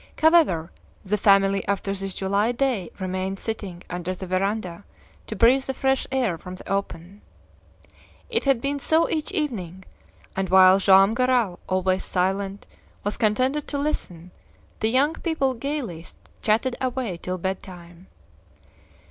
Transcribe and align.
However, 0.19 0.71
the 1.05 1.15
family 1.15 1.63
after 1.67 1.93
this 1.93 2.15
July 2.15 2.53
day 2.53 2.89
remained 2.99 3.37
sitting 3.37 3.83
under 3.87 4.15
the 4.15 4.25
veranda 4.25 4.83
to 5.27 5.35
breathe 5.35 5.65
the 5.65 5.75
fresh 5.75 6.07
air 6.11 6.39
from 6.39 6.55
the 6.55 6.67
open. 6.67 7.21
It 8.27 8.45
had 8.45 8.59
been 8.59 8.79
so 8.79 9.07
each 9.07 9.31
evening, 9.31 9.85
and 10.35 10.49
while 10.49 10.79
Joam 10.79 11.13
Garral, 11.13 11.59
always 11.69 12.03
silent, 12.03 12.65
was 13.03 13.15
contented 13.15 13.67
to 13.67 13.77
listen, 13.77 14.31
the 14.79 14.89
young 14.89 15.13
people 15.13 15.53
gayly 15.53 16.03
chatted 16.41 16.75
away 16.81 17.17
till 17.17 17.37
bedtime. 17.37 18.07